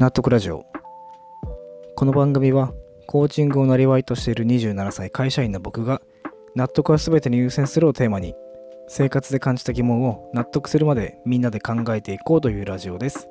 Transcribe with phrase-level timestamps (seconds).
[0.00, 0.64] 納得ラジオ。
[1.94, 2.72] この番組は
[3.06, 6.00] コーチングをなりわいとしている27歳会社員の僕が
[6.56, 8.34] 納得は全てに優先するをテーマに
[8.88, 13.28] 生活で感じた疑問を納得するまでみんなで考えていこうというラジオです。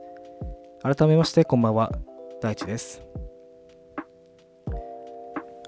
[0.84, 1.92] 改めましてこんばんは。
[2.40, 3.02] 大地です。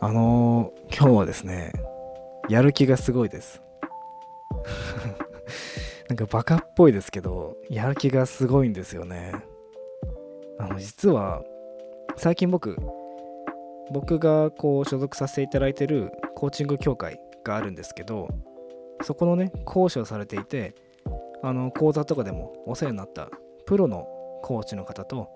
[0.01, 1.73] あのー、今日はですね
[2.47, 3.63] やる気がすごいです。
[6.09, 9.31] なんかバカっぽいですけどやる気がすごいんですよね。
[10.61, 11.41] あの実は
[12.15, 12.77] 最近僕
[13.91, 18.29] 僕がこう所属させていただいてるコーチング協会があるんですけど
[19.01, 20.75] そこのね講師をされていて
[21.41, 23.29] あの講座とかでもお世話になった
[23.65, 24.05] プロの
[24.43, 25.29] コーチの方と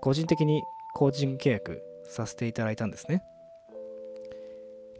[0.00, 0.62] 個人的に
[0.94, 3.22] コーチング契約させていただいたんですね。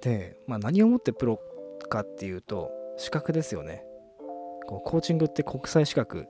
[0.00, 1.41] で、まあ、何をもってプロ
[1.89, 3.84] かっていうと資格ですよね。
[4.69, 6.27] こうコーチングって国際資格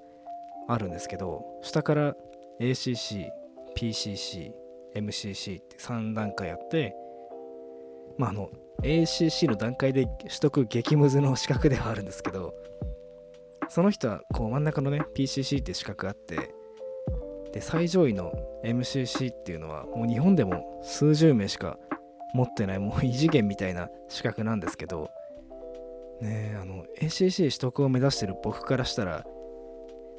[0.69, 2.17] あるんですけど下から
[2.61, 3.29] ACC、
[3.77, 4.53] PCC、
[4.95, 6.95] MCC って3段階あって
[8.19, 8.51] まああの
[8.83, 12.55] ACC の段階で取得激ムズの資格ではあるんですけど
[13.69, 16.55] その人はこう真ん中のね PCC って資格があって
[17.53, 18.33] で最上位の
[18.65, 21.79] MCC っていうのはもう日本でも数十名しか
[22.35, 25.11] 持ってないもう異次元みたいな資格なんですけど
[26.21, 29.25] ねあの ACC 取得を目指してる僕からしたら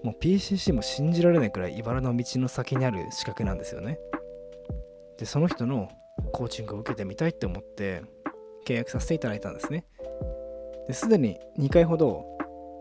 [0.04, 4.00] もう PCC も信じられないくらい茨の道の先にある資格なんですよね。
[5.18, 5.90] でその人の
[6.34, 8.04] コーチングを受けてみたいって思って
[8.68, 9.86] 契約させていただいたんですね。
[10.88, 12.26] ですでに2回ほど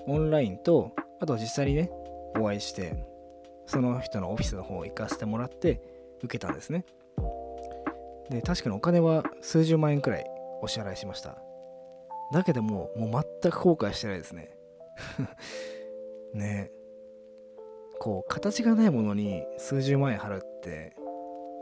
[0.07, 1.91] オンラインとあと実際にね
[2.37, 3.05] お会いして
[3.67, 5.81] その人のオフィスの方を行かせてもらって
[6.23, 6.85] 受けたんですね。
[8.31, 10.25] で確かにお金は数十万円くらい
[10.63, 11.39] お支払いしました。
[12.33, 14.51] だけどももう全く後悔してないですね。
[16.35, 16.71] ね。
[16.71, 16.82] え
[18.03, 20.93] こう形がないものに数十万円払うって、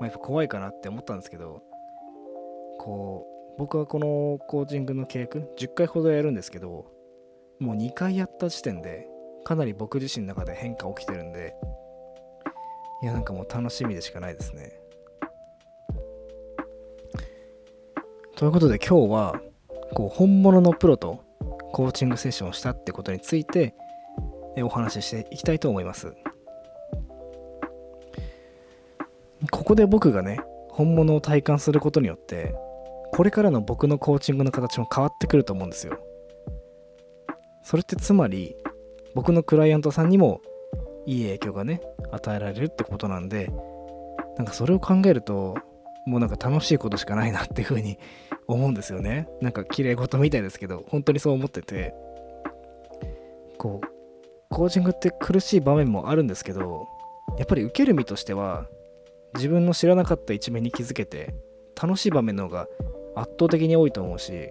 [0.00, 1.62] まあ、やっぱ怖いかなって思ったんですけど
[2.78, 3.26] こ
[3.58, 6.86] う僕はこのコーチングの契約10回ほどやるんですけど
[7.58, 9.06] もう2回やった時点で
[9.44, 11.54] かなり僕自身の中で変化起きてるんで
[13.02, 14.80] いやなんかもう楽しみでしかないですね。
[18.36, 19.40] ということで今日は
[19.92, 21.22] こう本物のプロと
[21.72, 23.74] コーチングセッションをしたってことについて
[24.62, 26.14] お話ししていきたいと思います。
[29.50, 30.41] ここで僕がね
[30.71, 32.55] 本物を体感することによって
[33.12, 35.99] これからの僕のコーチングの形も変わってくると思うんですよ。
[37.62, 38.56] それってつまり
[39.15, 40.41] 僕のクライアントさんにも
[41.06, 41.81] いい影響がね
[42.12, 43.53] 与えられるってことなんで
[44.37, 45.56] なんかそれを考えると
[46.06, 47.99] もうなんか楽しいことしかないなっていうふうに
[48.47, 49.28] 思うんですよね。
[49.41, 51.94] なんか綺麗事みたいですけど本当にそう思ってて。
[53.59, 53.87] こう
[54.49, 56.88] コーチングって苦しい場面もあるんですけど
[57.37, 58.67] やっぱり受ける身としては
[59.34, 61.34] 自分の知らなかった一面に気づけて
[61.80, 62.66] 楽しい場面の方が
[63.16, 64.50] 圧倒的に多いと思うし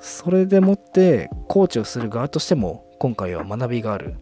[0.00, 4.16] それでもってコーチをする側としても今回は学びがある。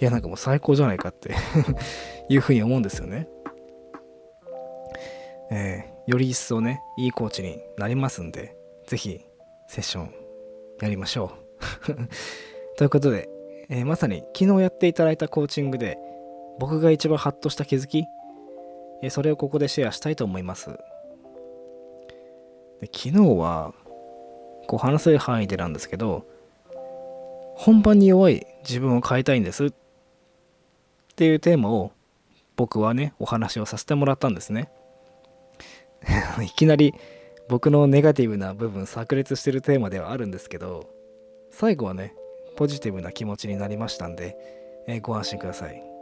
[0.00, 1.34] いやなんかもう最高じゃないかって
[2.28, 3.28] いうふうに思うんですよね。
[5.50, 9.20] えー、より一層ねいいコーチになりますんで是非
[9.68, 10.14] セッション
[10.80, 11.32] やりましょ
[11.88, 12.06] う。
[12.76, 13.28] ということで、
[13.70, 15.96] えー、まさに昨日やっていただいたコーチングで
[16.58, 18.04] 僕が一番ハッとした気づき、
[19.02, 20.70] え、それをここでシェアしたいと思います。
[22.80, 23.72] で昨日は
[24.66, 26.26] こう話せる範囲でなんですけど
[27.56, 29.66] 本番に弱い自分を変えたいんです。
[29.66, 29.72] っ
[31.16, 31.92] ていうテーマを
[32.56, 34.70] 僕はねお話をさせてもらったんですね。
[36.42, 36.94] いきなり
[37.48, 40.88] 僕のネガティブな部分炸裂してるテーマではあるんですけど
[41.50, 42.14] 最後はね
[42.56, 44.36] ポジティブな気持ちになりましたんで、
[44.86, 45.93] え、ご安心ください。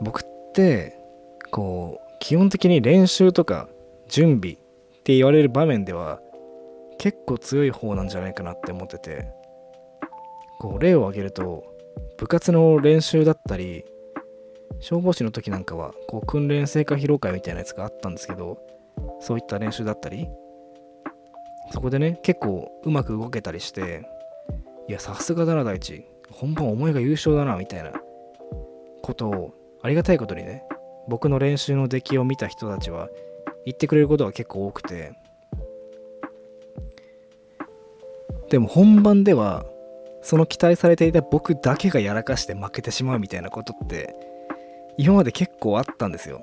[0.00, 0.96] 僕って
[1.50, 3.68] こう基本的に練習とか
[4.08, 4.56] 準備っ
[5.04, 6.20] て言われる場面では
[6.98, 9.28] 結構強い方なんじゃないかなって思ってて
[10.58, 11.64] こう例を挙げると
[12.18, 13.84] 部活の練習だったり
[14.80, 18.58] 消防士の時なんかはこう訓練成果披露会みたいなやつがあったんですけど
[19.20, 20.28] そういった練習だったり
[21.72, 24.04] そこでね結構うまく動けたりして
[24.88, 26.06] いやさすがだな大地。
[26.30, 27.92] 本番思いが優勝だなみたいな
[29.02, 30.64] ことをありがたいことにね
[31.08, 33.08] 僕の練習の出来を見た人たちは
[33.64, 35.12] 言ってくれることが結構多くて。
[38.50, 39.66] でも本番では
[40.22, 44.14] その期待されていた僕だけがやらかして負けてしまうみたいなことって
[44.96, 46.42] 今まで結構あったんですよ。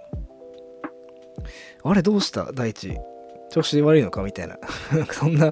[1.83, 2.51] あれどうした？
[2.53, 2.97] 大地
[3.49, 4.21] 調子悪いのか？
[4.21, 4.57] みたいな。
[5.11, 5.51] そんな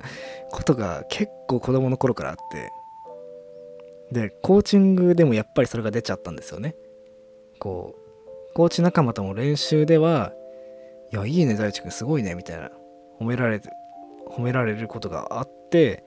[0.51, 2.71] ことが結構子供の頃からあって。
[4.11, 6.75] でコーチングでもやっぱりそれが出ちゃったんですよね。
[7.63, 10.33] こうコーチ仲間とも練習では
[11.13, 12.69] いやいいね大地君すごいねみたいな
[13.21, 13.69] 褒められて
[14.29, 16.03] 褒められることがあって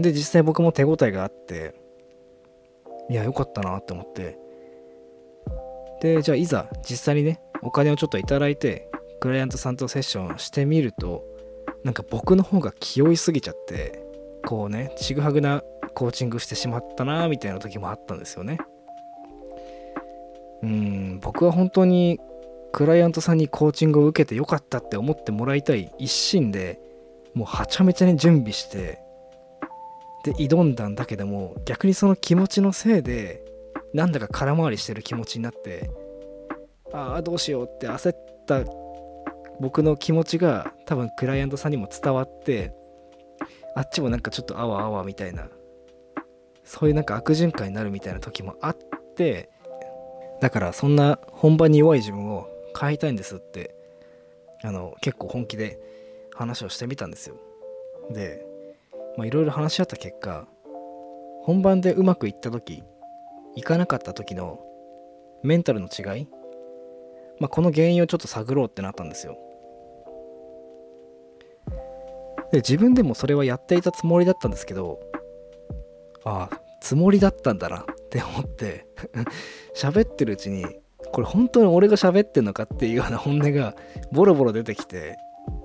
[0.00, 1.76] で実際僕も手応えがあって
[3.08, 4.36] いやよかったなって思って
[6.02, 8.90] でじゃあいざ実際にねお金をちょっといただいて
[9.20, 11.22] クライアントさんとセッションしてみると
[11.84, 14.02] なんか僕の方が気負いすぎちゃって
[14.44, 15.62] こうねちぐはぐな
[15.94, 18.58] コーチングしてしまったなみたいな時もあったんですよね。
[20.62, 22.18] うん僕は本当に
[22.72, 26.80] クライアントさんにコーチングを受けてよかったって思ってもらいたい一心で
[27.34, 29.00] もうはちゃめちゃに準備して
[30.24, 33.42] で挑んだんだけども逆にその気持ちのせいで
[33.94, 35.90] なんだか空回りしてる気持ちになって
[36.92, 38.62] ああどうしようって焦った
[39.60, 42.72] 僕の気持ちが多分クライアントさんにも伝わって
[43.74, 45.48] あっちもなんかちょっとあわあわみたいな
[46.64, 48.76] そういうなんか悪循環になるみたいな時もあっ
[49.16, 49.50] て
[50.40, 52.48] だからそんな本番に弱い自分を
[52.78, 53.74] 変えたいんですって
[54.62, 55.78] あの結構本気で
[56.34, 57.36] 話をしてみたんですよ。
[58.10, 58.44] で
[59.18, 60.46] いろいろ話し合った結果
[61.42, 62.82] 本番でうまくいった時
[63.54, 64.60] いかなかった時の
[65.42, 66.28] メンタルの違い、
[67.38, 69.38] まあ、この原因をちょっと探ろうってなったんですよ。
[72.52, 74.98] で自分でもそれはやっていたつもりだったんですけど
[76.24, 78.86] ああつもりだったんだなっって思って
[79.76, 80.66] 喋ってるうちに
[81.12, 83.76] これ本当に俺が喋ってんのかっていうような本音が
[84.10, 85.16] ボロボロ出てきて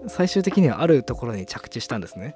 [0.08, 2.36] 最終的にはあるところに着地したんですね。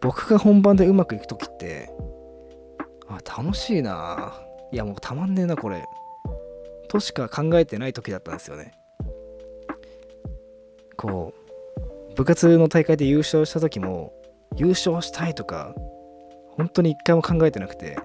[0.00, 1.90] 僕が本番でうまくいく時って
[3.06, 4.40] あ楽しいな。
[4.72, 5.84] いやもうたまんねえなこれ。
[6.88, 8.72] としか考えてない時だったんですよね。
[10.96, 11.34] こ
[12.10, 14.12] う部活の大会で優勝した時も
[14.56, 15.74] 優勝したいとか
[16.56, 17.98] 本当に一回も考えてなくて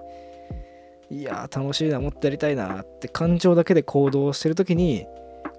[1.10, 5.06] いや楽しいなもっとやりたいなって感情だけで行動してる時に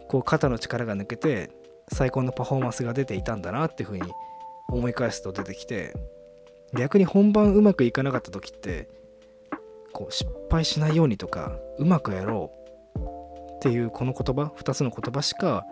[0.08, 1.52] こう肩の力が抜けて
[1.92, 4.04] 最高のパフォーマンスが出ていたんだなっていうふうに
[4.70, 5.94] 思い返すと出てきて
[6.74, 8.88] 逆に本番うまくいかなかった時って
[9.92, 12.52] こう失敗しないようにとかうまくやろ
[12.96, 13.00] う
[13.58, 15.66] っていうこの言葉2つの言葉しか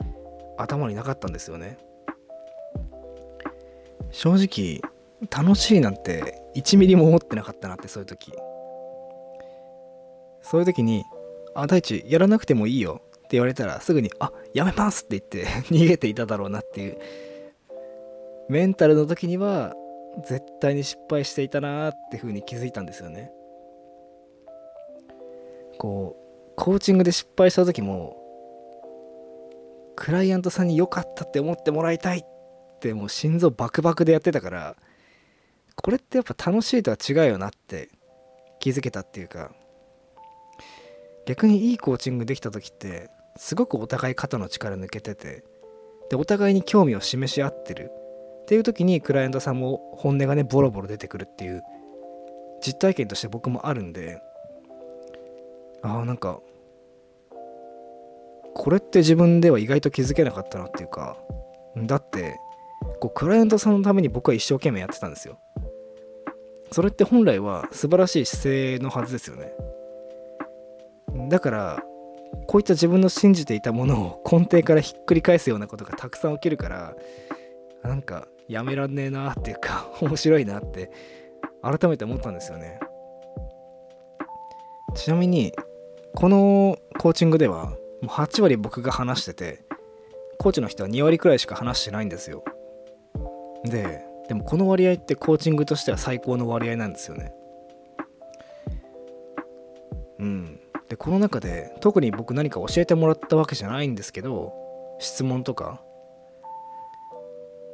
[0.58, 1.78] 頭になかったんですよね。
[4.12, 4.82] 正直
[5.30, 8.34] 楽しいなんて1ミリも思ってなかったなってそういう時。
[10.42, 11.04] そういう時に
[11.54, 16.98] 「あ大地やらなくてもいいよ」って言われたらすぐに「あやめます」って言って 逃げていただろうなっていう。
[18.50, 19.76] メンタルの時には
[20.26, 23.32] 絶対に失敗していたなっていうふうに気づいたんですよね。
[25.78, 28.18] こうコーチングで失敗した時も
[29.96, 32.26] クライアントさんに良かったって思ってもらいたいっ
[32.80, 34.76] てもう心臓バクバクでやってたから
[35.82, 37.90] これってやっぱ楽しいとは違うよなって
[38.60, 39.52] 気づけたっていうか
[41.26, 45.44] 逆にいいコーチングできた時ってすごくお互い肩の力抜けてて
[46.10, 47.92] でお互いに興味を示し合ってる。
[47.92, 51.62] っていう時にクライアントさんも本音がねボロボロ出てくるっていう
[52.66, 54.24] 実体験として僕もあるんで
[55.84, 56.40] ああなんか
[58.56, 61.16] これって自分では意外と気づけなかったなっていうか
[61.78, 62.40] だって
[63.00, 65.38] こうクライアントさんのために僕は一生懸命やってたんですよ。
[66.72, 69.54] それって本来は素晴らしい姿勢のはずですよね。
[71.30, 71.84] だから
[72.48, 76.96] こういった自分の信じていたものを根底からひっくり返すようなことがたくさん起きるから
[77.84, 80.92] なんかやめらんねえなっていうか面白いなって
[81.62, 82.80] 改めて思ったんですよね。
[84.96, 85.54] ちなみに
[86.16, 89.64] このコーチングではもう8割僕が話してて
[90.40, 92.44] コーチの人は2割くらいしか話してないんですよ。
[93.66, 97.34] ででもこの割合ってコーチングとしては最高の割合なんですよね。
[100.20, 100.60] うん。
[100.88, 104.54] でこの中で特に僕何か教えてもらったわけじゃないんですけど
[105.00, 105.82] 質問とか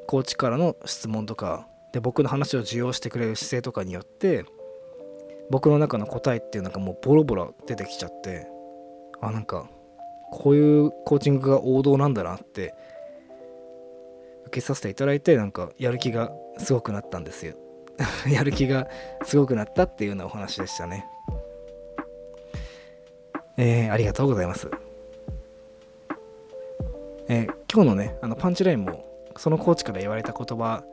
[0.08, 4.46] コーチからの質問とかで僕の話を受容してくれる姿勢とかによって
[5.50, 8.48] 僕の中の答えっていうのがもうボロボロ出てきちゃって
[9.22, 9.70] あなんか
[10.32, 12.76] こういうコーチングが王道なんだなって
[14.46, 17.56] 受けさせていただいてなんかやる気がすごくなったんですよ。
[18.30, 18.88] やる気が
[19.24, 21.06] すごくなったっていうようなお話でしたね。
[23.58, 24.70] えー、ありがとうございます。
[27.28, 29.04] えー、今日のねあのパンチラインも
[29.38, 30.84] そのコーチから言われた言葉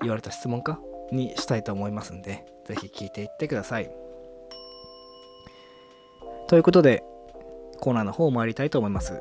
[0.00, 0.80] 言われた質問か
[1.12, 3.90] にしたいと思いますんで是非聞いていってください。
[6.48, 7.04] ということで
[7.80, 9.20] コーナーの方を参りたいと思います。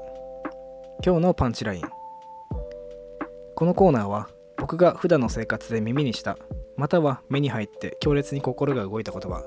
[1.06, 2.01] 今日のパンチライン。
[3.62, 4.28] このコーナーは
[4.58, 6.36] 僕が普段の生活で耳にした
[6.78, 9.44] または目に入って強烈に心が動いた言葉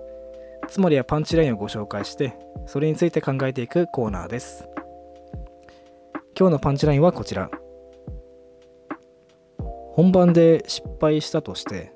[0.68, 2.36] つまりはパンチラインをご紹介して
[2.68, 4.68] それについて考えていくコーナーです。
[6.38, 7.50] 今日のパンチラインはこちら。
[9.94, 11.92] 本番で失敗したとして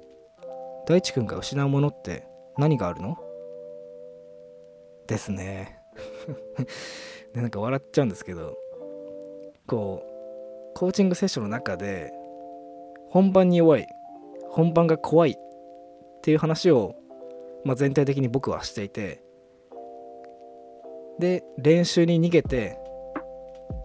[0.88, 3.16] 大地君が失うものって何があるの？
[5.06, 5.78] ですね。
[7.32, 8.56] で なんか笑っちゃうんですけど
[9.68, 10.07] こう
[10.78, 12.12] コーチングセッションの中で
[13.10, 13.88] 本番に弱い
[14.48, 15.34] 本番が怖いっ
[16.22, 16.94] ていう話を、
[17.64, 19.20] まあ、全体的に僕はしていて
[21.18, 22.78] で練習に逃げて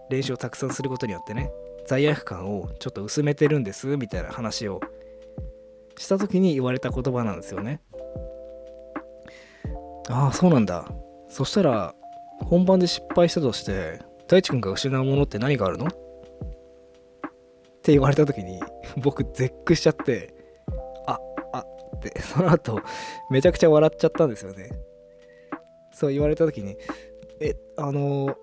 [0.08, 1.50] 練習をたくさんすることによってね
[1.84, 4.80] 罪悪感をちょっと薄めてるんですみたいな話を
[5.98, 7.80] した時に言われた言葉なんですよね。
[10.08, 10.86] ああそうなんだ。
[11.28, 11.92] そしたら
[12.44, 13.98] 本番で失敗したとして
[14.28, 15.88] 大地君が失うものって何があるの？
[17.84, 18.62] って言われた時に
[18.96, 20.34] 僕絶句しちゃって
[21.06, 21.18] あ
[21.52, 22.80] あってその後
[23.30, 24.70] めちゃくちゃ笑っちゃったんですよね。
[25.92, 26.78] そう言われた時に
[27.40, 28.34] えあの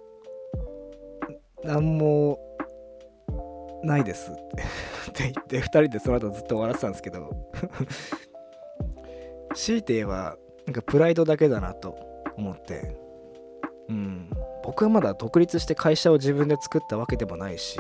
[1.64, 2.38] 何も
[3.84, 4.30] ないです。
[4.30, 4.36] っ
[5.14, 7.32] て言って2人でその後ずっと笑ってたんですけど。
[9.56, 11.98] 強いて言えばなんかプライドだけだなと
[12.38, 12.96] 思って。
[13.90, 14.30] うん。
[14.64, 17.80] 僕はまだ独立して会社を自分で作ったわけでもないし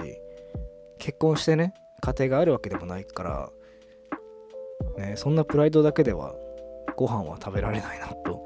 [1.01, 3.49] 結婚してね家庭があるわけでもないから、
[4.97, 6.35] ね、そんなプライドだけでは
[6.95, 8.45] ご飯は食べられないなと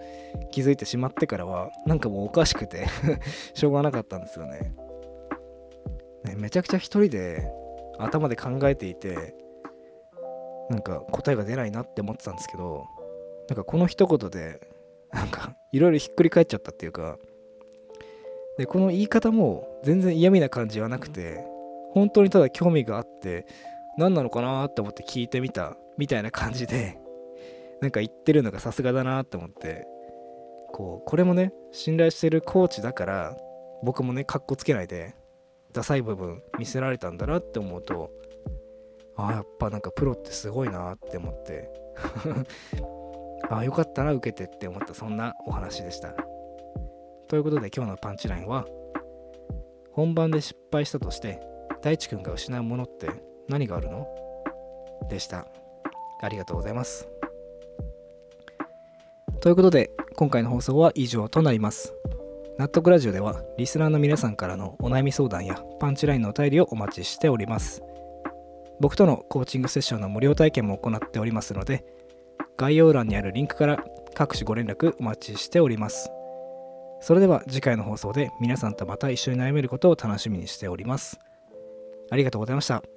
[0.51, 2.87] 気づいてしまってからはなんかもうおかしくて
[3.53, 4.73] しょうがなかったんですよね。
[6.23, 7.51] ねめちゃくちゃ一人で
[7.99, 9.35] 頭で考えていて
[10.69, 12.85] なんか答えが出ないなって思ってたんですけど
[13.49, 14.61] なんかこの一言で
[15.11, 17.17] なんかいろいろひっくり返っちゃったっていうか
[18.57, 21.54] でこの言い方も全然嫌味な感じはなくて
[21.95, 23.47] 本当にただ興味があって
[23.97, 26.99] 何なのかなって思って聞いてみたみたいな感じで
[27.81, 29.87] なんか言ってるのがさすがだなって思って
[30.73, 33.37] こうこれもね信頼してるコーチだから
[33.81, 35.15] 僕もねかっこつけないで
[35.71, 38.11] ダサい部分見せられたんだなって思うと
[39.15, 41.71] ああやっぱなんかプロってすごいなって思って
[43.49, 46.13] ああよかったな受けてって思ったそんなお話でした。
[47.27, 48.65] ということで今日のパンチラインは
[49.91, 51.54] 本番で失敗したとして
[51.85, 53.11] 大地君が失うものって
[53.47, 54.07] 何があるの？
[55.07, 55.45] でした。
[56.23, 57.07] ありがとうございます。
[59.39, 61.93] ということで今回の放送は以上となります。
[62.57, 67.83] 納得ラジオではリスナーの皆さんからのお悩み相談やパンチラインのお便りをお待ちしております。
[68.79, 71.85] 僕とのコーチングセッションの無料体験も行っておりますので
[72.57, 73.83] 概要欄にあるリンクから
[74.15, 76.09] 各種ご連絡お待ちしております。
[77.01, 81.19] それでは次回の放送で皆さんとまた一緒に悩めることを楽しみにしております。
[82.09, 82.94] ありがとうございました。